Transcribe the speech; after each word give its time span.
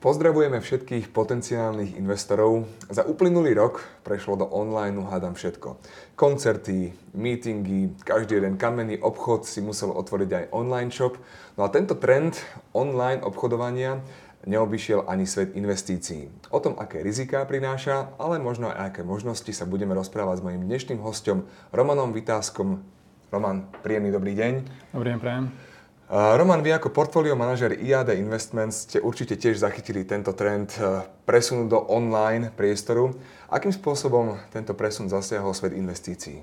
Pozdravujeme 0.00 0.64
všetkých 0.64 1.12
potenciálnych 1.12 2.00
investorov. 2.00 2.64
Za 2.88 3.04
uplynulý 3.04 3.52
rok 3.52 3.84
prešlo 4.00 4.32
do 4.32 4.48
online, 4.48 4.96
hádam 5.04 5.36
všetko. 5.36 5.76
Koncerty, 6.16 6.96
meetingy, 7.12 7.92
každý 8.00 8.40
jeden 8.40 8.56
kamenný 8.56 8.96
obchod 8.96 9.44
si 9.44 9.60
musel 9.60 9.92
otvoriť 9.92 10.30
aj 10.32 10.44
online 10.56 10.88
shop. 10.88 11.20
No 11.60 11.68
a 11.68 11.72
tento 11.72 12.00
trend 12.00 12.40
online 12.72 13.20
obchodovania 13.20 14.00
neobyšiel 14.48 15.04
ani 15.04 15.28
svet 15.28 15.52
investícií. 15.52 16.32
O 16.48 16.64
tom, 16.64 16.80
aké 16.80 17.04
riziká 17.04 17.44
prináša, 17.44 18.16
ale 18.16 18.40
možno 18.40 18.72
aj 18.72 18.96
aké 18.96 19.04
možnosti 19.04 19.52
sa 19.52 19.68
budeme 19.68 19.92
rozprávať 19.92 20.40
s 20.40 20.44
mojim 20.48 20.64
dnešným 20.64 21.04
hostom 21.04 21.44
Romanom 21.76 22.16
Vytázkom. 22.16 22.80
Roman, 23.28 23.68
príjemný 23.84 24.16
dobrý 24.16 24.32
deň. 24.32 24.52
Dobrý 24.96 25.12
deň, 25.12 25.20
prajem. 25.20 25.69
Roman, 26.10 26.58
vy 26.58 26.74
ako 26.74 26.90
portfólio 26.90 27.38
manažer 27.38 27.70
IAD 27.70 28.18
Investments 28.18 28.82
ste 28.82 28.98
určite 28.98 29.38
tiež 29.38 29.62
zachytili 29.62 30.02
tento 30.02 30.34
trend 30.34 30.74
e, 30.74 31.06
presunu 31.22 31.70
do 31.70 31.78
online 31.78 32.50
priestoru. 32.50 33.14
Akým 33.46 33.70
spôsobom 33.70 34.34
tento 34.50 34.74
presun 34.74 35.06
zasiahol 35.06 35.54
svet 35.54 35.70
investícií? 35.70 36.42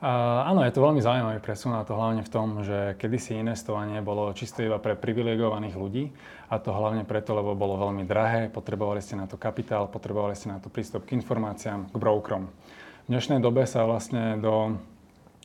Uh, 0.00 0.46
áno, 0.46 0.62
je 0.62 0.70
to 0.70 0.86
veľmi 0.86 1.02
zaujímavý 1.02 1.42
presun 1.42 1.74
a 1.74 1.82
to 1.82 1.98
hlavne 1.98 2.22
v 2.22 2.30
tom, 2.30 2.62
že 2.62 2.94
kedysi 2.94 3.42
investovanie 3.42 3.98
bolo 4.06 4.30
čisto 4.38 4.62
iba 4.62 4.78
pre 4.78 4.94
privilegovaných 4.94 5.74
ľudí 5.74 6.14
a 6.46 6.56
to 6.62 6.70
hlavne 6.70 7.02
preto, 7.02 7.34
lebo 7.34 7.58
bolo 7.58 7.74
veľmi 7.90 8.06
drahé, 8.06 8.54
potrebovali 8.54 9.02
ste 9.02 9.18
na 9.18 9.26
to 9.26 9.34
kapitál, 9.34 9.90
potrebovali 9.90 10.38
ste 10.38 10.46
na 10.46 10.62
to 10.62 10.70
prístup 10.70 11.10
k 11.10 11.18
informáciám, 11.18 11.90
k 11.90 11.96
brokerom. 11.98 12.46
V 12.46 13.08
dnešnej 13.10 13.42
dobe 13.42 13.66
sa 13.66 13.82
vlastne 13.82 14.38
do 14.38 14.78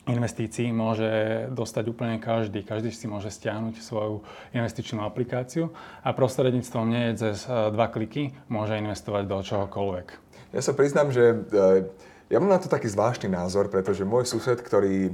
investícií 0.06 0.70
môže 0.70 1.46
dostať 1.50 1.84
úplne 1.90 2.16
každý. 2.22 2.62
Každý 2.62 2.94
si 2.94 3.10
môže 3.10 3.28
stiahnuť 3.30 3.82
svoju 3.82 4.22
investičnú 4.54 5.02
aplikáciu 5.02 5.74
a 6.06 6.14
prostredníctvom 6.14 6.86
nie 6.86 7.14
cez 7.18 7.44
e, 7.44 7.74
dva 7.74 7.90
kliky 7.90 8.30
môže 8.46 8.78
investovať 8.78 9.24
do 9.26 9.38
čohokoľvek. 9.42 10.06
Ja 10.54 10.62
sa 10.62 10.72
priznám, 10.78 11.10
že 11.10 11.34
e, 11.34 11.36
ja 12.30 12.38
mám 12.38 12.50
na 12.54 12.62
to 12.62 12.70
taký 12.70 12.86
zvláštny 12.86 13.30
názor, 13.30 13.66
pretože 13.66 14.06
môj 14.06 14.30
sused, 14.30 14.62
ktorý 14.62 15.10
e, 15.10 15.12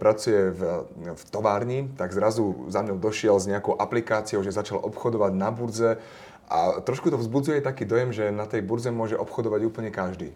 pracuje 0.00 0.56
v, 0.56 0.88
v 1.12 1.22
továrni, 1.28 1.92
tak 2.00 2.16
zrazu 2.16 2.68
za 2.72 2.80
mňou 2.80 2.96
došiel 2.96 3.36
s 3.36 3.48
nejakou 3.48 3.76
aplikáciou, 3.76 4.40
že 4.40 4.56
začal 4.56 4.80
obchodovať 4.80 5.32
na 5.36 5.52
burze 5.52 6.00
a 6.48 6.80
trošku 6.82 7.12
to 7.12 7.20
vzbudzuje 7.20 7.60
taký 7.60 7.84
dojem, 7.84 8.10
že 8.10 8.32
na 8.32 8.48
tej 8.48 8.64
burze 8.64 8.88
môže 8.88 9.20
obchodovať 9.20 9.60
úplne 9.68 9.92
každý. 9.92 10.32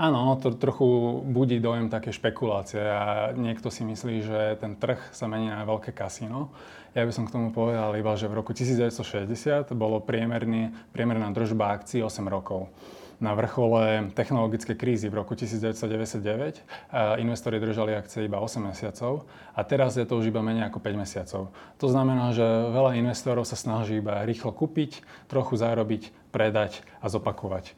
Áno, 0.00 0.32
to 0.40 0.56
trochu 0.56 1.20
budí 1.28 1.60
dojem 1.60 1.92
také 1.92 2.08
špekulácie 2.08 2.80
a 2.80 3.36
niekto 3.36 3.68
si 3.68 3.84
myslí, 3.84 4.24
že 4.24 4.56
ten 4.56 4.72
trh 4.72 4.96
sa 5.12 5.28
mení 5.28 5.52
na 5.52 5.68
veľké 5.68 5.92
kasíno. 5.92 6.48
Ja 6.96 7.04
by 7.04 7.12
som 7.12 7.28
k 7.28 7.36
tomu 7.36 7.52
povedal 7.52 7.92
iba, 8.00 8.16
že 8.16 8.24
v 8.24 8.40
roku 8.40 8.56
1960 8.56 9.68
bolo 9.76 10.00
priemerná 10.00 11.28
držba 11.36 11.76
akcií 11.76 12.00
8 12.00 12.16
rokov. 12.32 12.72
Na 13.20 13.36
vrchole 13.36 14.08
technologickej 14.16 14.80
krízy 14.80 15.12
v 15.12 15.20
roku 15.20 15.36
1999 15.36 17.20
investori 17.20 17.60
držali 17.60 17.92
akcie 17.92 18.24
iba 18.24 18.40
8 18.40 18.72
mesiacov 18.72 19.28
a 19.52 19.60
teraz 19.68 20.00
je 20.00 20.08
to 20.08 20.16
už 20.16 20.32
iba 20.32 20.40
menej 20.40 20.72
ako 20.72 20.80
5 20.80 20.96
mesiacov. 20.96 21.52
To 21.76 21.86
znamená, 21.92 22.32
že 22.32 22.48
veľa 22.72 22.96
investorov 22.96 23.44
sa 23.44 23.60
snaží 23.60 24.00
iba 24.00 24.24
rýchlo 24.24 24.56
kúpiť, 24.56 25.04
trochu 25.28 25.60
zarobiť, 25.60 26.32
predať 26.32 26.80
a 27.04 27.12
zopakovať. 27.12 27.76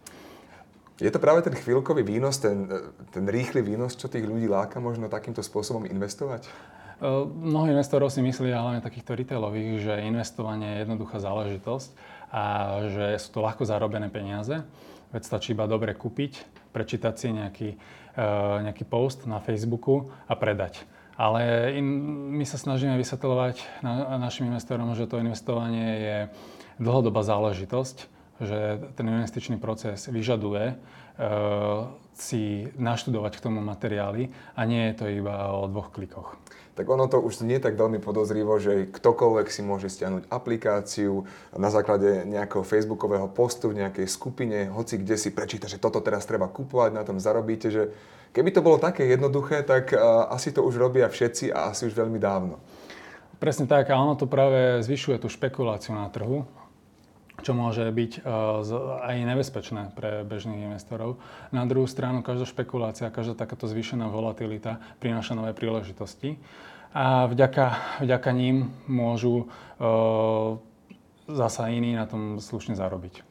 Je 1.03 1.11
to 1.11 1.19
práve 1.19 1.43
ten 1.43 1.51
chvíľkový 1.51 2.07
výnos, 2.07 2.39
ten, 2.39 2.71
ten 3.11 3.27
rýchly 3.27 3.59
výnos, 3.59 3.99
čo 3.99 4.07
tých 4.07 4.23
ľudí 4.23 4.47
láka 4.47 4.79
možno 4.79 5.11
takýmto 5.11 5.43
spôsobom 5.43 5.83
investovať? 5.83 6.47
Mnoho 7.03 7.75
investorov 7.75 8.15
si 8.15 8.23
myslí, 8.23 8.55
hlavne 8.55 8.79
takýchto 8.79 9.19
retailových, 9.19 9.83
že 9.83 10.07
investovanie 10.07 10.79
je 10.79 10.81
jednoduchá 10.87 11.19
záležitosť 11.19 11.89
a 12.31 12.43
že 12.87 13.07
sú 13.19 13.29
to 13.35 13.43
ľahko 13.43 13.67
zarobené 13.67 14.07
peniaze. 14.15 14.63
Veď 15.11 15.23
stačí 15.27 15.59
iba 15.59 15.67
dobre 15.67 15.99
kúpiť, 15.99 16.39
prečítať 16.71 17.15
si 17.19 17.35
nejaký, 17.35 17.69
nejaký 18.63 18.87
post 18.87 19.27
na 19.27 19.43
Facebooku 19.43 20.15
a 20.31 20.39
predať. 20.39 20.87
Ale 21.19 21.75
in, 21.75 21.87
my 22.39 22.47
sa 22.47 22.63
snažíme 22.63 22.95
vysvetľovať 22.95 23.83
na, 23.83 24.23
našim 24.23 24.47
investorom, 24.47 24.95
že 24.95 25.11
to 25.11 25.19
investovanie 25.19 25.89
je 25.99 26.17
dlhodobá 26.79 27.27
záležitosť 27.27 28.22
že 28.43 28.83
ten 28.99 29.07
investičný 29.07 29.57
proces 29.63 30.11
vyžaduje 30.11 30.75
uh, 30.75 31.89
si 32.13 32.69
naštudovať 32.77 33.39
k 33.39 33.45
tomu 33.49 33.65
materiály 33.65 34.29
a 34.59 34.61
nie 34.69 34.91
je 34.91 34.95
to 34.99 35.05
iba 35.09 35.55
o 35.55 35.71
dvoch 35.71 35.95
klikoch. 35.95 36.37
Tak 36.73 36.89
ono 36.89 37.05
to 37.05 37.21
už 37.21 37.45
nie 37.45 37.61
je 37.61 37.69
tak 37.69 37.77
veľmi 37.77 38.01
podozrivo, 38.01 38.57
že 38.57 38.89
ktokoľvek 38.89 39.47
si 39.53 39.61
môže 39.61 39.93
stiahnuť 39.93 40.33
aplikáciu 40.33 41.29
na 41.53 41.69
základe 41.69 42.25
nejakého 42.25 42.65
facebookového 42.65 43.29
postu 43.29 43.69
v 43.69 43.85
nejakej 43.85 44.09
skupine, 44.09 44.73
hoci 44.73 44.97
kde 44.97 45.21
si 45.21 45.37
prečíta, 45.37 45.69
že 45.69 45.77
toto 45.77 46.01
teraz 46.01 46.25
treba 46.25 46.49
kupovať, 46.49 46.91
na 46.97 47.05
tom 47.05 47.21
zarobíte, 47.21 47.69
že 47.69 47.93
keby 48.33 48.57
to 48.57 48.65
bolo 48.65 48.81
také 48.81 49.05
jednoduché, 49.05 49.61
tak 49.69 49.93
uh, 49.93 50.33
asi 50.33 50.49
to 50.49 50.65
už 50.65 50.81
robia 50.81 51.13
všetci 51.13 51.53
a 51.53 51.77
asi 51.77 51.93
už 51.93 51.93
veľmi 51.93 52.17
dávno. 52.17 52.57
Presne 53.37 53.69
tak 53.69 53.93
a 53.93 54.01
ono 54.01 54.17
to 54.17 54.25
práve 54.25 54.81
zvyšuje 54.81 55.21
tú 55.21 55.29
špekuláciu 55.29 55.93
na 55.93 56.09
trhu 56.09 56.49
čo 57.41 57.57
môže 57.57 57.89
byť 57.89 58.13
uh, 58.21 58.61
aj 59.09 59.17
nebezpečné 59.25 59.97
pre 59.97 60.21
bežných 60.29 60.69
investorov. 60.69 61.17
Na 61.49 61.65
druhú 61.65 61.89
stranu, 61.89 62.21
každá 62.21 62.45
špekulácia, 62.45 63.09
každá 63.09 63.33
takáto 63.33 63.65
zvýšená 63.65 64.13
volatilita 64.13 64.83
prináša 65.01 65.33
nové 65.33 65.57
príležitosti 65.57 66.37
a 66.93 67.25
vďaka, 67.25 67.99
vďaka 68.05 68.31
ním 68.37 68.77
môžu 68.85 69.49
uh, 69.49 70.61
zasa 71.25 71.73
iní 71.73 71.97
na 71.97 72.05
tom 72.05 72.37
slušne 72.37 72.77
zarobiť. 72.77 73.25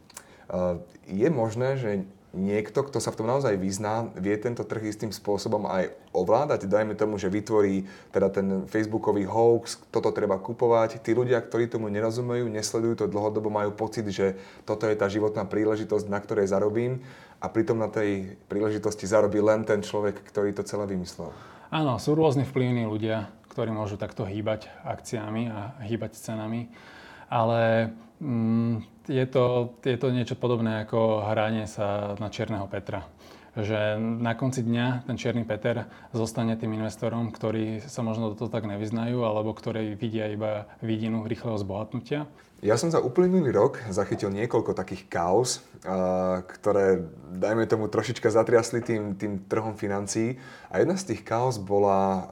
Uh, 0.50 0.82
je 1.06 1.30
možné, 1.30 1.78
že 1.78 2.10
niekto, 2.32 2.88
kto 2.88 3.04
sa 3.04 3.12
v 3.12 3.20
tom 3.20 3.28
naozaj 3.28 3.60
vyzná, 3.60 4.08
vie 4.16 4.36
tento 4.40 4.64
trh 4.64 4.88
istým 4.88 5.12
spôsobom 5.12 5.68
aj 5.68 5.92
ovládať. 6.16 6.68
Dajme 6.68 6.96
tomu, 6.96 7.20
že 7.20 7.28
vytvorí 7.28 7.88
teda 8.16 8.32
ten 8.32 8.48
facebookový 8.68 9.28
hoax, 9.28 9.84
toto 9.92 10.16
treba 10.16 10.40
kupovať. 10.40 11.04
Tí 11.04 11.12
ľudia, 11.12 11.44
ktorí 11.44 11.68
tomu 11.68 11.92
nerozumejú, 11.92 12.48
nesledujú 12.48 13.04
to 13.04 13.12
dlhodobo, 13.12 13.52
majú 13.52 13.76
pocit, 13.76 14.08
že 14.08 14.40
toto 14.64 14.88
je 14.88 14.96
tá 14.96 15.12
životná 15.12 15.44
príležitosť, 15.44 16.08
na 16.08 16.20
ktorej 16.24 16.48
zarobím 16.48 17.04
a 17.44 17.52
pritom 17.52 17.76
na 17.76 17.92
tej 17.92 18.40
príležitosti 18.48 19.04
zarobí 19.10 19.44
len 19.44 19.68
ten 19.68 19.84
človek, 19.84 20.24
ktorý 20.24 20.56
to 20.56 20.64
celé 20.64 20.88
vymyslel. 20.88 21.36
Áno, 21.72 22.00
sú 22.00 22.16
rôzni 22.16 22.48
vplyvní 22.48 22.88
ľudia, 22.88 23.32
ktorí 23.52 23.72
môžu 23.76 24.00
takto 24.00 24.24
hýbať 24.24 24.72
akciami 24.88 25.52
a 25.52 25.76
hýbať 25.84 26.16
cenami, 26.16 26.72
ale 27.32 27.96
mm, 28.20 29.08
je 29.08 29.26
to, 29.26 29.74
je 29.82 29.96
to 29.96 30.12
niečo 30.12 30.36
podobné 30.36 30.84
ako 30.84 31.24
hranie 31.24 31.66
sa 31.66 32.20
na 32.20 32.28
Čierneho 32.28 32.68
Petra. 32.68 33.08
Že 33.52 34.00
na 34.00 34.32
konci 34.36 34.64
dňa 34.64 35.08
ten 35.08 35.20
Čierny 35.20 35.44
Peter 35.44 35.88
zostane 36.16 36.56
tým 36.56 36.72
investorom, 36.76 37.36
ktorí 37.36 37.84
sa 37.84 38.00
možno 38.00 38.32
do 38.32 38.36
toho 38.40 38.48
tak 38.48 38.64
nevyznajú, 38.64 39.28
alebo 39.28 39.52
ktorí 39.52 40.00
vidia 40.00 40.32
iba 40.32 40.72
vidinu 40.80 41.28
rýchleho 41.28 41.60
zbohatnutia. 41.60 42.32
Ja 42.64 42.78
som 42.78 42.94
za 42.94 43.02
uplynulý 43.02 43.52
rok 43.52 43.82
zachytil 43.90 44.32
niekoľko 44.32 44.78
takých 44.78 45.10
kaos, 45.10 45.66
ktoré, 46.46 47.10
dajme 47.28 47.66
tomu, 47.66 47.90
trošička 47.90 48.30
zatriasli 48.30 48.86
tým, 48.86 49.18
tým 49.20 49.44
trhom 49.50 49.74
financií. 49.76 50.38
A 50.70 50.80
jedna 50.80 50.96
z 50.96 51.12
tých 51.12 51.26
kaos 51.26 51.60
bola 51.60 52.30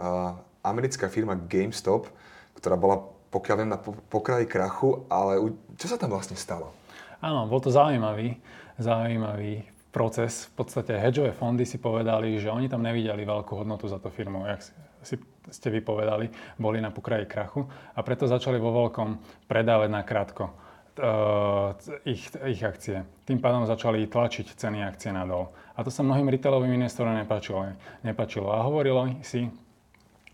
americká 0.61 1.09
firma 1.11 1.35
GameStop, 1.35 2.07
ktorá 2.55 2.79
bola 2.79 3.09
pokiaľ 3.29 3.56
viem, 3.62 3.72
na 3.72 3.79
pokraji 4.09 4.45
krachu, 4.50 5.06
ale 5.09 5.53
čo 5.78 5.85
sa 5.90 5.97
tam 5.97 6.13
vlastne 6.13 6.35
stalo? 6.35 6.73
Áno, 7.22 7.45
bol 7.45 7.62
to 7.62 7.69
zaujímavý, 7.69 8.38
zaujímavý 8.81 9.63
proces. 9.94 10.50
V 10.53 10.65
podstate 10.65 10.98
hedžové 10.98 11.33
fondy 11.33 11.65
si 11.65 11.81
povedali, 11.81 12.38
že 12.42 12.50
oni 12.50 12.69
tam 12.69 12.86
nevideli 12.86 13.25
veľkú 13.25 13.65
hodnotu 13.65 13.89
za 13.89 13.98
tú 13.98 14.09
firmu, 14.09 14.45
jak 14.48 14.62
si 15.06 15.15
ste 15.50 15.74
vypovedali, 15.74 16.30
boli 16.62 16.77
na 16.77 16.94
pokraji 16.94 17.25
krachu 17.25 17.65
a 17.98 18.00
preto 18.06 18.30
začali 18.30 18.62
vo 18.62 18.69
veľkom 18.69 19.09
predávať 19.50 19.89
na 19.89 20.01
krátko 20.06 20.69
uh, 21.00 21.74
ich, 22.03 22.27
ich 22.30 22.62
akcie. 22.62 23.03
Tým 23.24 23.39
pádom 23.39 23.63
začali 23.65 24.06
tlačiť 24.06 24.56
ceny 24.56 24.83
akcie 24.83 25.15
nadol. 25.15 25.51
A 25.75 25.83
to 25.83 25.89
sa 25.89 26.03
mnohým 26.03 26.27
retailovým 26.27 26.75
investorom 26.75 27.15
nepáčilo. 27.15 27.75
nepáčilo. 28.03 28.51
A 28.51 28.63
hovorilo 28.68 29.07
si, 29.24 29.48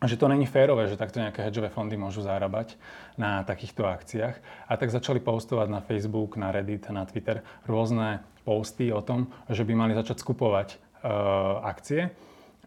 že 0.03 0.19
to 0.19 0.27
není 0.27 0.43
férové, 0.43 0.91
že 0.91 0.99
takto 0.99 1.23
nejaké 1.23 1.47
hedžové 1.47 1.71
fondy 1.71 1.95
môžu 1.95 2.19
zarábať 2.19 2.75
na 3.15 3.47
takýchto 3.47 3.87
akciách. 3.87 4.35
A 4.67 4.75
tak 4.75 4.91
začali 4.91 5.23
postovať 5.23 5.71
na 5.71 5.79
Facebook, 5.79 6.35
na 6.35 6.51
Reddit, 6.51 6.91
na 6.91 7.07
Twitter 7.07 7.39
rôzne 7.63 8.19
posty 8.43 8.91
o 8.91 8.99
tom, 8.99 9.31
že 9.47 9.63
by 9.63 9.73
mali 9.73 9.95
začať 9.95 10.19
skupovať 10.19 10.67
e, 10.71 10.77
akcie 11.63 12.11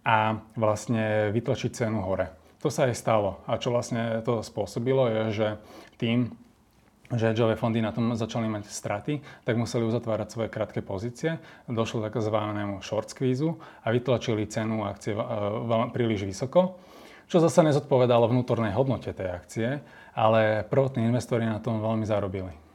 a 0.09 0.41
vlastne 0.57 1.29
vytlačiť 1.37 1.85
cenu 1.85 2.01
hore. 2.01 2.33
To 2.65 2.73
sa 2.73 2.89
aj 2.89 2.97
stalo. 2.97 3.45
A 3.45 3.61
čo 3.61 3.71
vlastne 3.71 4.25
to 4.25 4.41
spôsobilo 4.41 5.07
je, 5.07 5.23
že 5.31 5.49
tým, 6.01 6.33
že 7.13 7.31
hedžové 7.31 7.55
fondy 7.55 7.85
na 7.85 7.93
tom 7.93 8.17
začali 8.17 8.49
mať 8.51 8.73
straty, 8.73 9.21
tak 9.45 9.55
museli 9.55 9.85
uzatvárať 9.85 10.29
svoje 10.33 10.49
krátke 10.49 10.81
pozície. 10.81 11.39
Došlo 11.69 12.09
k 12.09 12.19
tzv. 12.19 12.37
short 12.83 13.13
squeeze 13.13 13.47
a 13.85 13.87
vytlačili 13.93 14.49
cenu 14.49 14.89
akcie 14.89 15.13
e, 15.13 15.23
príliš 15.93 16.25
vysoko 16.25 16.81
čo 17.29 17.45
zase 17.45 17.61
nezodpovedalo 17.61 18.27
vnútornej 18.27 18.73
hodnote 18.73 19.13
tej 19.13 19.29
akcie, 19.29 19.69
ale 20.17 20.65
prvotní 20.67 21.05
investori 21.05 21.45
na 21.45 21.61
tom 21.61 21.79
veľmi 21.79 22.09
zarobili. 22.09 22.69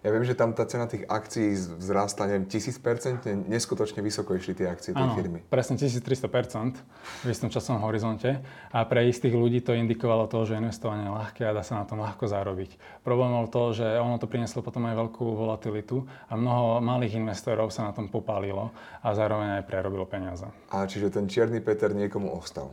Ja 0.00 0.08
viem, 0.16 0.24
že 0.24 0.32
tam 0.32 0.56
tá 0.56 0.64
cena 0.64 0.88
tých 0.88 1.04
akcií 1.04 1.52
vzrástla, 1.52 2.32
neviem, 2.32 2.48
1000%, 2.48 3.52
neskutočne 3.52 4.00
vysoko 4.00 4.32
išli 4.32 4.56
tie 4.56 4.72
akcie 4.72 4.96
tej 4.96 5.04
Áno, 5.04 5.12
firmy. 5.12 5.44
presne 5.44 5.76
1300% 5.76 6.80
v 7.20 7.28
istom 7.28 7.52
časovom 7.52 7.84
horizonte 7.84 8.40
a 8.72 8.80
pre 8.88 9.04
istých 9.12 9.36
ľudí 9.36 9.60
to 9.60 9.76
indikovalo 9.76 10.24
to, 10.24 10.48
že 10.48 10.56
investovanie 10.56 11.04
je 11.04 11.12
ľahké 11.12 11.42
a 11.44 11.52
dá 11.52 11.60
sa 11.60 11.76
na 11.76 11.84
tom 11.84 12.00
ľahko 12.00 12.24
zarobiť. 12.32 12.80
Problém 13.04 13.28
bol 13.28 13.52
to, 13.52 13.76
že 13.76 13.84
ono 14.00 14.16
to 14.16 14.24
prinieslo 14.24 14.64
potom 14.64 14.88
aj 14.88 15.04
veľkú 15.04 15.36
volatilitu 15.36 16.08
a 16.08 16.32
mnoho 16.32 16.80
malých 16.80 17.20
investorov 17.20 17.68
sa 17.68 17.84
na 17.84 17.92
tom 17.92 18.08
popálilo 18.08 18.72
a 19.04 19.12
zároveň 19.12 19.60
aj 19.60 19.68
prerobilo 19.68 20.08
peniaze. 20.08 20.48
A 20.72 20.88
čiže 20.88 21.12
ten 21.12 21.28
čierny 21.28 21.60
Peter 21.60 21.92
niekomu 21.92 22.32
ostal. 22.32 22.72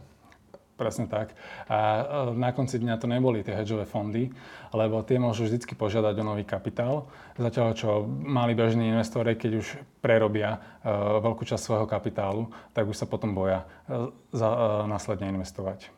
Presne 0.78 1.10
tak. 1.10 1.34
A 1.66 1.78
e, 1.78 2.02
na 2.38 2.54
konci 2.54 2.78
dňa 2.78 3.02
to 3.02 3.10
neboli 3.10 3.42
tie 3.42 3.58
hedžové 3.58 3.90
fondy, 3.90 4.30
lebo 4.70 5.02
tie 5.02 5.18
môžu 5.18 5.50
vždy 5.50 5.66
požiadať 5.74 6.14
o 6.22 6.24
nový 6.24 6.46
kapitál. 6.46 7.10
Zatiaľ, 7.34 7.74
čo 7.74 8.06
mali 8.06 8.54
bežní 8.54 8.94
investori, 8.94 9.34
keď 9.34 9.52
už 9.58 9.68
prerobia 10.02 10.58
uh, 10.58 11.18
veľkú 11.22 11.44
časť 11.44 11.60
svojho 11.60 11.88
kapitálu, 11.90 12.50
tak 12.78 12.86
už 12.86 12.98
sa 12.98 13.10
potom 13.10 13.34
boja 13.34 13.66
uh, 13.90 14.14
za, 14.30 14.86
následne 14.86 15.34
investovať. 15.34 15.90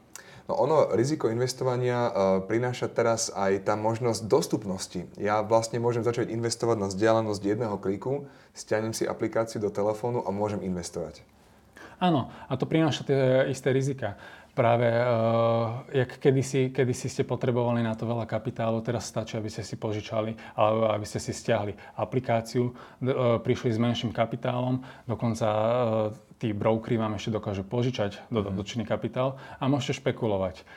No 0.49 0.57
ono, 0.57 0.89
riziko 0.95 1.29
investovania 1.29 2.09
uh, 2.09 2.11
prináša 2.41 2.89
teraz 2.89 3.29
aj 3.35 3.69
tá 3.69 3.77
možnosť 3.77 4.25
dostupnosti. 4.25 5.05
Ja 5.19 5.45
vlastne 5.45 5.77
môžem 5.77 6.01
začať 6.01 6.33
investovať 6.33 6.77
na 6.79 6.87
vzdialenosť 6.89 7.41
jedného 7.43 7.77
kliku, 7.77 8.25
stiahnem 8.57 8.95
si 8.95 9.05
aplikáciu 9.05 9.61
do 9.61 9.69
telefónu 9.69 10.25
a 10.25 10.33
môžem 10.33 10.63
investovať. 10.65 11.21
Áno, 11.99 12.31
a 12.47 12.55
to 12.55 12.63
prináša 12.63 13.03
tie 13.03 13.19
isté 13.51 13.75
rizika 13.75 14.15
práve 14.59 14.91
uh, 14.91 15.87
jak 15.95 16.19
kedysi, 16.19 16.75
kedysi 16.75 17.07
ste 17.07 17.23
potrebovali 17.23 17.79
na 17.79 17.95
to 17.95 18.03
veľa 18.03 18.27
kapitálu, 18.27 18.83
teraz 18.83 19.07
stačí, 19.07 19.39
aby 19.39 19.47
ste 19.47 19.63
si 19.63 19.79
požičali 19.79 20.35
alebo 20.59 20.91
aby 20.91 21.07
ste 21.07 21.23
si 21.23 21.31
stiahli 21.31 21.71
aplikáciu, 21.95 22.67
uh, 22.67 23.39
prišli 23.39 23.71
s 23.71 23.79
menším 23.79 24.11
kapitálom, 24.11 24.83
dokonca 25.07 25.47
uh, 25.47 25.71
tí 26.43 26.51
brokery 26.51 26.99
vám 26.99 27.15
ešte 27.15 27.39
dokážu 27.39 27.63
požičať 27.63 28.19
dodatočný 28.27 28.83
kapitál 28.83 29.39
a 29.63 29.71
môžete 29.71 30.03
špekulovať. 30.03 30.67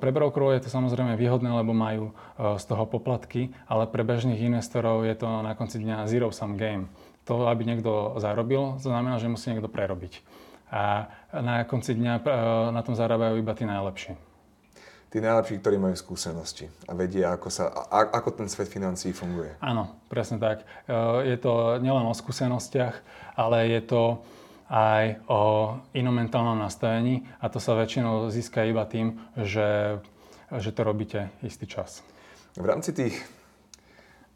Pre 0.00 0.08
brokerov 0.08 0.56
je 0.56 0.64
to 0.64 0.72
samozrejme 0.72 1.20
výhodné, 1.20 1.52
lebo 1.52 1.76
majú 1.76 2.16
z 2.40 2.64
toho 2.64 2.88
poplatky, 2.88 3.52
ale 3.68 3.84
pre 3.84 4.00
bežných 4.08 4.40
investorov 4.40 5.04
je 5.04 5.12
to 5.12 5.28
na 5.44 5.52
konci 5.52 5.84
dňa 5.84 6.08
zero 6.08 6.32
sum 6.32 6.56
game. 6.56 6.88
To, 7.28 7.44
aby 7.44 7.68
niekto 7.68 8.16
zarobil, 8.16 8.80
znamená, 8.80 9.20
že 9.20 9.28
musí 9.28 9.52
niekto 9.52 9.68
prerobiť 9.68 10.24
a 10.70 11.10
na 11.34 11.66
konci 11.66 11.98
dňa 11.98 12.14
e, 12.18 12.22
na 12.70 12.80
tom 12.86 12.94
zarábajú 12.94 13.36
iba 13.36 13.52
tí 13.58 13.66
najlepší. 13.66 14.14
Tí 15.10 15.18
najlepší, 15.18 15.58
ktorí 15.58 15.76
majú 15.82 15.98
skúsenosti 15.98 16.70
a 16.86 16.94
vedia, 16.94 17.34
ako, 17.34 17.48
sa, 17.50 17.66
a, 17.90 18.14
ako 18.14 18.38
ten 18.38 18.46
svet 18.46 18.70
financií 18.70 19.10
funguje. 19.10 19.58
Áno, 19.58 19.98
presne 20.06 20.38
tak. 20.38 20.62
E, 20.62 20.94
je 21.26 21.36
to 21.42 21.82
nielen 21.82 22.06
o 22.06 22.14
skúsenostiach, 22.14 22.94
ale 23.34 23.66
je 23.74 23.82
to 23.82 24.02
aj 24.70 25.18
o 25.26 25.74
inom 25.98 26.14
mentálnom 26.14 26.54
nastavení 26.54 27.26
a 27.42 27.50
to 27.50 27.58
sa 27.58 27.74
väčšinou 27.74 28.30
získa 28.30 28.62
iba 28.62 28.86
tým, 28.86 29.18
že, 29.34 29.98
že 30.54 30.70
to 30.70 30.86
robíte 30.86 31.26
istý 31.42 31.66
čas. 31.66 32.06
V 32.54 32.62
rámci 32.62 32.94
tých 32.94 33.18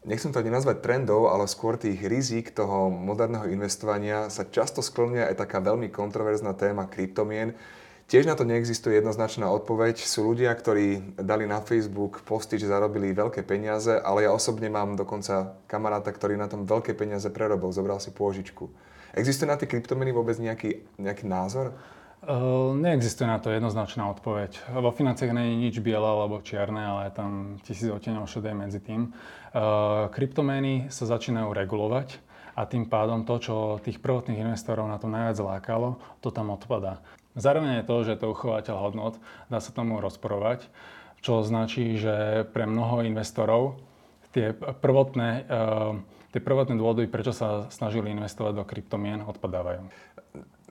nechcem 0.05 0.31
to 0.31 0.39
ani 0.39 0.53
nazvať 0.53 0.85
trendov, 0.85 1.27
ale 1.33 1.49
skôr 1.49 1.75
tých 1.75 1.99
rizik 2.05 2.53
toho 2.53 2.93
moderného 2.93 3.49
investovania 3.49 4.29
sa 4.29 4.45
často 4.45 4.85
sklňuje 4.85 5.33
aj 5.33 5.35
taká 5.41 5.59
veľmi 5.59 5.89
kontroverzná 5.89 6.53
téma 6.53 6.85
kryptomien. 6.85 7.57
Tiež 8.05 8.29
na 8.29 8.37
to 8.37 8.45
neexistuje 8.45 9.01
jednoznačná 9.01 9.49
odpoveď. 9.49 9.97
Sú 9.97 10.29
ľudia, 10.29 10.53
ktorí 10.53 11.17
dali 11.17 11.49
na 11.49 11.57
Facebook 11.57 12.21
posty, 12.21 12.61
že 12.61 12.69
zarobili 12.69 13.17
veľké 13.17 13.41
peniaze, 13.41 13.97
ale 13.97 14.29
ja 14.29 14.31
osobne 14.31 14.69
mám 14.69 14.93
dokonca 14.93 15.57
kamaráta, 15.65 16.13
ktorý 16.13 16.37
na 16.37 16.45
tom 16.45 16.69
veľké 16.69 16.93
peniaze 16.93 17.25
prerobil, 17.33 17.73
zobral 17.73 17.97
si 17.97 18.13
pôžičku. 18.13 18.69
Existuje 19.17 19.49
na 19.49 19.57
tie 19.57 19.65
kryptomeny 19.65 20.13
vôbec 20.13 20.37
nejaký, 20.37 20.85
nejaký 21.01 21.25
názor? 21.25 21.73
Uh, 22.25 22.73
neexistuje 22.73 23.29
na 23.29 23.37
to 23.37 23.53
jednoznačná 23.53 24.09
odpoveď. 24.09 24.57
Vo 24.73 24.89
financiách 24.89 25.29
nie 25.29 25.45
je 25.45 25.61
nič 25.69 25.75
biele 25.77 26.09
alebo 26.09 26.41
čierne, 26.41 26.81
ale 26.81 27.13
tam 27.13 27.61
tisíc 27.61 27.85
oteňov 27.85 28.25
šedé 28.25 28.49
medzi 28.49 28.81
tým. 28.81 29.13
Uh, 29.53 30.09
kryptomény 30.09 30.89
sa 30.89 31.05
začínajú 31.05 31.53
regulovať 31.53 32.17
a 32.57 32.65
tým 32.65 32.89
pádom 32.89 33.29
to, 33.29 33.37
čo 33.37 33.55
tých 33.77 34.01
prvotných 34.01 34.41
investorov 34.41 34.89
na 34.89 34.97
to 34.97 35.05
najviac 35.05 35.37
lákalo, 35.37 36.01
to 36.25 36.33
tam 36.33 36.49
odpadá. 36.49 36.97
Zároveň 37.37 37.85
je 37.85 37.87
to, 37.93 37.95
že 38.01 38.17
to 38.17 38.33
uchovateľ 38.33 38.75
hodnot, 38.89 39.21
dá 39.53 39.61
sa 39.61 39.69
tomu 39.69 40.01
rozporovať, 40.01 40.65
čo 41.21 41.45
značí, 41.45 41.93
že 42.01 42.41
pre 42.49 42.65
mnoho 42.65 43.05
investorov 43.05 43.77
tie 44.33 44.49
prvotné, 44.57 45.45
uh, 45.45 46.01
tie 46.35 46.43
prvotné 46.43 46.75
dôvody, 46.75 47.07
prečo 47.07 47.31
sa 47.31 47.71
snažili 47.71 48.11
investovať 48.11 48.53
do 48.59 48.67
kryptomien, 48.67 49.23
odpadávajú 49.23 49.87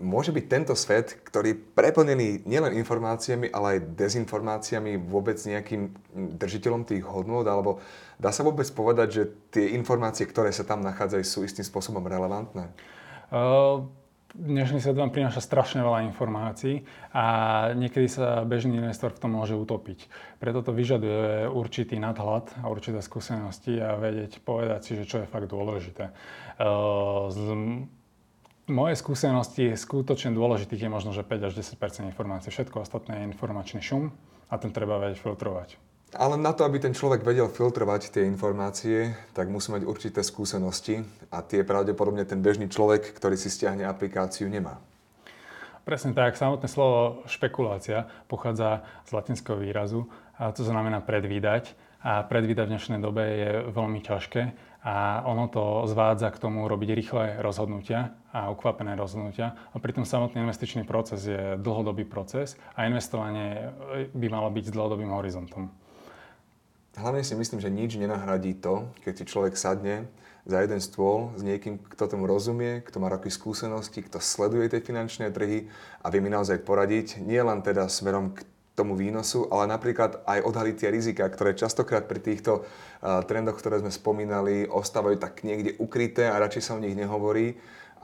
môže 0.00 0.34
byť 0.34 0.44
tento 0.50 0.74
svet, 0.74 1.22
ktorý 1.22 1.54
preplnený 1.54 2.42
nielen 2.46 2.74
informáciami, 2.82 3.50
ale 3.54 3.78
aj 3.78 3.94
dezinformáciami 3.94 4.98
vôbec 4.98 5.38
nejakým 5.38 5.94
držiteľom 6.34 6.82
tých 6.82 7.06
hodnôt, 7.06 7.46
alebo 7.46 7.78
dá 8.18 8.34
sa 8.34 8.42
vôbec 8.42 8.66
povedať, 8.74 9.08
že 9.10 9.22
tie 9.54 9.78
informácie, 9.78 10.26
ktoré 10.26 10.50
sa 10.50 10.66
tam 10.66 10.82
nachádzajú, 10.82 11.22
sú 11.22 11.46
istým 11.46 11.62
spôsobom 11.62 12.02
relevantné? 12.02 12.74
Uh, 13.30 13.86
dnešný 14.34 14.82
svet 14.82 14.98
vám 14.98 15.14
prináša 15.14 15.38
strašne 15.38 15.80
veľa 15.86 16.10
informácií 16.10 16.82
a 17.14 17.24
niekedy 17.78 18.10
sa 18.10 18.42
bežný 18.42 18.82
investor 18.82 19.14
v 19.14 19.22
tom 19.22 19.38
môže 19.38 19.54
utopiť. 19.54 20.10
Preto 20.42 20.66
to 20.66 20.74
vyžaduje 20.74 21.46
určitý 21.46 22.02
nadhľad 22.02 22.50
a 22.58 22.66
určité 22.66 22.98
skúsenosti 22.98 23.78
a 23.78 23.94
vedieť 23.94 24.42
povedať 24.42 24.80
si, 24.82 24.92
že 24.98 25.06
čo 25.06 25.16
je 25.22 25.30
fakt 25.30 25.46
dôležité. 25.46 26.10
Uh, 26.58 27.30
z, 27.30 27.42
moje 28.66 28.94
skúsenosti 28.98 29.78
skutočne 29.78 30.34
dôležitých 30.34 30.86
je 30.86 30.90
možno, 30.90 31.14
že 31.14 31.22
5 31.22 31.48
až 31.48 31.52
10 31.54 32.10
informácií. 32.10 32.50
Všetko 32.50 32.82
ostatné 32.82 33.22
je 33.22 33.30
informačný 33.30 33.80
šum 33.80 34.10
a 34.50 34.54
ten 34.58 34.74
treba 34.74 34.98
vedieť 34.98 35.22
filtrovať. 35.22 35.78
Ale 36.14 36.38
na 36.38 36.54
to, 36.54 36.62
aby 36.62 36.78
ten 36.78 36.94
človek 36.94 37.26
vedel 37.26 37.50
filtrovať 37.50 38.14
tie 38.14 38.22
informácie, 38.30 39.18
tak 39.34 39.50
musí 39.50 39.74
mať 39.74 39.82
určité 39.82 40.22
skúsenosti 40.22 41.02
a 41.34 41.42
tie 41.42 41.66
pravdepodobne 41.66 42.22
ten 42.22 42.38
bežný 42.38 42.70
človek, 42.70 43.10
ktorý 43.18 43.34
si 43.34 43.50
stiahne 43.50 43.82
aplikáciu, 43.82 44.46
nemá. 44.46 44.78
Presne 45.82 46.16
tak. 46.16 46.38
Samotné 46.38 46.70
slovo 46.70 47.26
špekulácia 47.28 48.08
pochádza 48.30 48.86
z 49.04 49.10
latinského 49.10 49.58
výrazu 49.58 50.08
a 50.38 50.54
to 50.54 50.62
znamená 50.62 51.02
predvídať. 51.02 51.76
A 52.04 52.20
predvídať 52.24 52.68
v 52.68 52.72
dnešnej 52.76 53.00
dobe 53.00 53.24
je 53.24 53.50
veľmi 53.72 54.00
ťažké 54.04 54.42
a 54.84 55.24
ono 55.24 55.48
to 55.48 55.88
zvádza 55.88 56.28
k 56.30 56.40
tomu 56.40 56.68
robiť 56.68 56.88
rýchle 56.92 57.24
rozhodnutia 57.40 58.12
a 58.28 58.52
ukvapené 58.52 58.92
rozhodnutia. 58.92 59.56
A 59.72 59.80
pritom 59.80 60.04
samotný 60.04 60.44
investičný 60.44 60.84
proces 60.84 61.24
je 61.24 61.56
dlhodobý 61.56 62.04
proces 62.04 62.60
a 62.76 62.84
investovanie 62.84 63.72
by 64.12 64.26
malo 64.28 64.52
byť 64.52 64.64
s 64.68 64.74
dlhodobým 64.76 65.16
horizontom. 65.16 65.83
Hlavne 66.94 67.26
si 67.26 67.34
myslím, 67.34 67.58
že 67.58 67.74
nič 67.74 67.98
nenahradí 67.98 68.54
to, 68.54 68.86
keď 69.02 69.12
si 69.18 69.24
človek 69.26 69.54
sadne 69.58 70.06
za 70.46 70.60
jeden 70.60 70.78
stôl 70.78 71.34
s 71.34 71.42
niekým, 71.42 71.80
kto 71.80 72.06
tomu 72.06 72.30
rozumie, 72.30 72.84
kto 72.84 73.02
má 73.02 73.10
roky 73.10 73.32
skúsenosti, 73.32 74.04
kto 74.04 74.22
sleduje 74.22 74.70
tie 74.70 74.84
finančné 74.84 75.32
trhy 75.34 75.66
a 76.04 76.06
vie 76.12 76.20
mi 76.22 76.30
naozaj 76.30 76.62
poradiť, 76.62 77.18
nie 77.24 77.40
len 77.40 77.64
teda 77.64 77.88
smerom 77.90 78.36
k 78.36 78.44
tomu 78.74 78.98
výnosu, 78.98 79.46
ale 79.54 79.70
napríklad 79.70 80.26
aj 80.26 80.44
odhaliť 80.44 80.74
tie 80.76 80.90
rizika, 80.90 81.24
ktoré 81.30 81.54
častokrát 81.54 82.10
pri 82.10 82.18
týchto 82.18 82.62
uh, 82.62 83.22
trendoch, 83.22 83.58
ktoré 83.58 83.80
sme 83.80 83.94
spomínali, 83.94 84.66
ostávajú 84.66 85.16
tak 85.16 85.46
niekde 85.46 85.78
ukryté 85.78 86.26
a 86.26 86.42
radšej 86.42 86.62
sa 86.62 86.74
o 86.74 86.82
nich 86.82 86.98
nehovorí. 86.98 87.54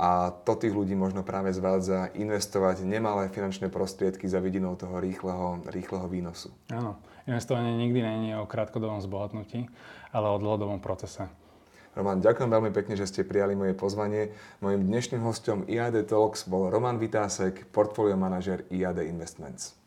A 0.00 0.32
to 0.32 0.56
tých 0.56 0.72
ľudí 0.72 0.96
možno 0.96 1.20
práve 1.20 1.52
zvádza 1.52 2.08
investovať 2.16 2.88
nemalé 2.88 3.28
finančné 3.28 3.68
prostriedky 3.68 4.24
za 4.24 4.40
vidinou 4.40 4.72
toho 4.72 4.96
rýchleho, 4.96 5.60
rýchleho 5.68 6.08
výnosu. 6.08 6.48
Áno, 6.72 6.96
investovanie 7.28 7.76
nikdy 7.76 8.00
nie 8.00 8.32
je 8.32 8.40
o 8.40 8.48
krátkodobom 8.48 9.04
zbohatnutí, 9.04 9.68
ale 10.08 10.26
o 10.32 10.40
dlhodobom 10.40 10.80
procese. 10.80 11.28
Roman, 11.92 12.22
ďakujem 12.22 12.48
veľmi 12.48 12.70
pekne, 12.72 12.96
že 12.96 13.12
ste 13.12 13.28
prijali 13.28 13.52
moje 13.52 13.76
pozvanie. 13.76 14.32
Mojím 14.64 14.88
dnešným 14.88 15.20
hostom 15.20 15.68
IAD 15.68 16.08
Talks 16.08 16.48
bol 16.48 16.72
Roman 16.72 16.96
Vitásek, 16.96 17.68
portfolio 17.68 18.16
manažer 18.16 18.64
IAD 18.72 19.04
Investments. 19.04 19.79